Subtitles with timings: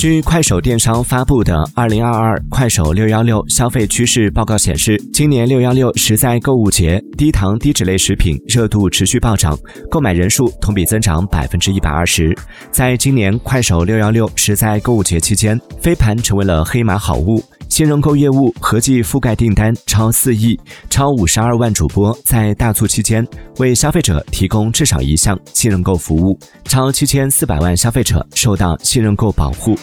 [0.00, 9.54] 据快手电商发布的《二零二二快手六幺六消费趋势报告》显示，今年六幺六实在购物节，低糖低脂类食品热度持续暴涨，
[9.90, 12.34] 购买人数同比增长百分之一百二十。
[12.72, 17.44] 在今年快手六幺六实在购物节期间，飞盘成为了黑马好物。
[17.70, 20.58] 信任购业务合计覆盖订单超四亿，
[20.90, 23.26] 超五十二万主播在大促期间
[23.58, 29.78] 为消费者提供至少一项信任购服务，超七千四百万消费者受到信任购保护。